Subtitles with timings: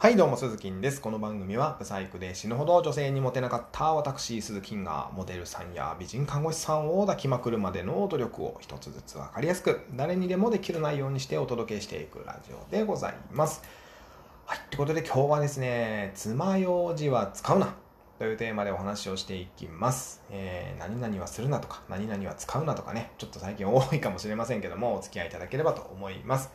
[0.00, 1.00] はい、どうも、鈴木んです。
[1.00, 13.60] この番組は、ブサイクで死ぬほど女性にモテなかった私、鈴木が、モデルさんや美人看護師さんを抱きまくるまでの努力を一つずつわかりやすく、誰にでもできる内容にしてお届けしていくラジオでございます。
[14.46, 17.74] はい、ということで今日はですね、爪楊枝は使うな
[18.20, 20.22] というテーマでお話をしていきます。
[20.30, 26.52] えー、何々はするなとか、何々は使うなとかね、ちょっと最近多いかもしれませんけども、お付き合いいただければと思います。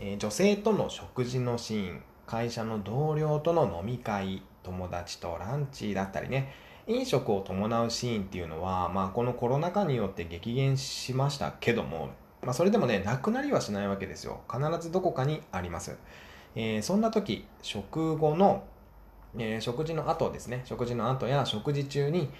[0.00, 6.54] えー、女性との食事のシーン、会社の同僚との飲み会、友達とランチだったりね、
[6.86, 12.10] 飲食を伴うシーンっていうのは、まあ、このコロナ禍によって激減しましたけども、
[12.42, 14.40] まあ、それでもね、なくなりはしないわけですよ。
[14.50, 15.96] 必ずどこかにあります。
[16.54, 18.64] えー、そんな時、食後の、
[19.38, 22.30] えー、食事の後ですね、食事の後や食事中に、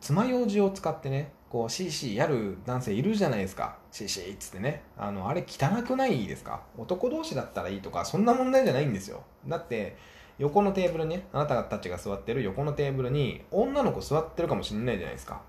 [0.00, 3.76] 爪楊枝を使ってね、こう、シーシーやる男性いるじゃないですか。
[3.90, 4.84] シーシーっつってね。
[4.96, 6.62] あの、あれ汚くないですか？
[6.78, 9.22] 男同士だったらいいとか、そんな問題じゃないんですよ。
[9.46, 9.98] だって、
[10.38, 15.42] 横のテーブルにね、あなたたちが座ってる横のテーブルに、女の子座ってるかもしれないじゃないですか。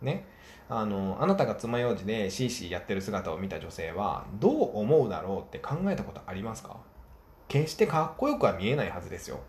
[0.00, 0.26] ね。
[0.68, 6.76] あの、あなたが爪楊枝でシーシーやってる姿を見た女性は、どう思うだろうって考えたことありますか？
[7.48, 9.40] 決してかっこよくは見えないはずですよ。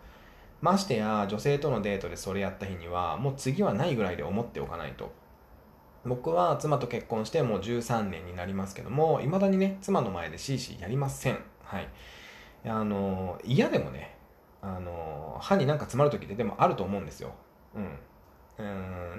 [0.62, 5.12] ましてや女性とのデートでそれやった日にはもう次はないぐらいで思っておかないと
[6.06, 11.40] 僕は妻と結婚してもう13年になりますけどもいまだにね妻の前でシーシーやりません。
[11.64, 11.88] はい。
[12.66, 14.18] あの嫌でもね
[14.62, 17.34] あの歯になんか詰まる時ってでもあると思うんですよ。
[17.76, 18.00] うん。
[18.60, 18.64] う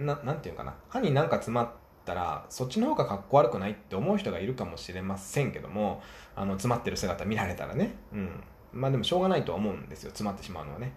[0.02, 0.74] んななんていうかな。
[0.88, 1.70] 歯になんか詰まっ
[2.04, 6.02] たらそっちの方がかっこ悪くないって思う人がいるかもしれませんけども
[6.34, 7.94] あの詰まってる姿見られたらね。
[8.12, 8.42] うん。
[8.72, 10.10] まあでもしょうがないとは思うんですよ。
[10.10, 10.92] 詰まってしまうのはね。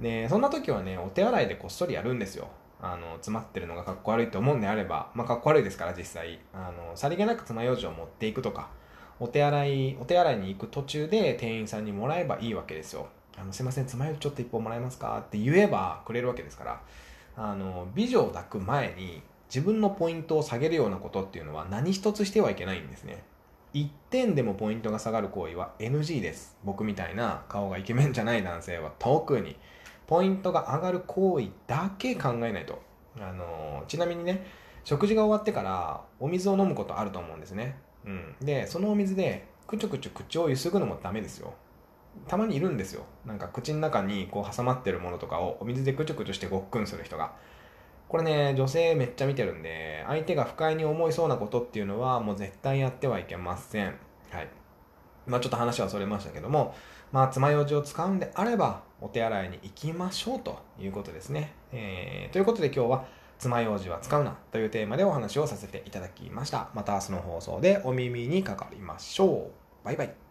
[0.00, 2.48] で、そんな時はね、お手洗いでこっそりやるんですよ。
[2.80, 6.38] あの、詰まってるのがかっこ悪いと思うんであれば、まあ、かっこ悪いですから実際。
[6.52, 8.68] あの、さりげなく爪楊枝を持っていくとか、
[9.18, 13.08] お手洗い、お手洗いに行く途中で店員さんにもらえばいいわけですよ。
[13.38, 15.22] あの、すいません、爪楊枝ちょっと一本もらえますか？
[15.26, 16.80] って言えばくれるわけですから、
[17.36, 23.22] あの、美女を抱く前に自分のポイントを下げるようなことっていうのは何一つしてはいけないんですね。
[23.74, 26.56] 1点でもポイントが下がる行為は NG です。
[26.64, 29.56] 僕みたいな顔がイケメンじゃない男性は特に。
[30.06, 32.80] ポイントが上がる行為だけ考えないと。
[33.18, 34.46] あのちなみにね、
[34.84, 37.78] 食事が終わってからお水を飲むことあると思うんですね。
[38.04, 38.36] うん。
[38.40, 41.54] で、そのお水でくちょくちょ口をゆすぐのもダメですよ。
[42.28, 43.04] たまにいるんですよ。
[43.26, 47.32] なんか口の中にこう挟まってるものとかをお水でくちょくちょしてごっくんする人が。
[48.08, 53.98] これね、女性めっちゃ見てるんで、相手が不快に思いそうなことっていうのはもう絶対やってはいけません。
[54.30, 54.48] はい。
[55.26, 56.74] まあちょっと話はそれましたけども、
[57.12, 61.54] まあ爪楊枝を使うんであれば、お手洗いに行きましょうということですね。
[61.72, 63.04] えー、ということで今日は、
[63.38, 66.70] 爪楊枝は使うなというテーマでお話をさせていただきました。
[66.74, 69.84] また明日の放送でお耳にかかりましょう。
[69.84, 70.25] バイバイ。